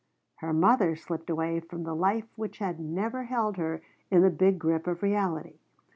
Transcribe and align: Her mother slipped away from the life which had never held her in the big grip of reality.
Her 0.37 0.51
mother 0.51 0.95
slipped 0.95 1.29
away 1.29 1.59
from 1.59 1.83
the 1.83 1.93
life 1.93 2.25
which 2.35 2.57
had 2.57 2.79
never 2.79 3.25
held 3.25 3.57
her 3.57 3.83
in 4.09 4.23
the 4.23 4.31
big 4.31 4.57
grip 4.57 4.87
of 4.87 5.03
reality. 5.03 5.59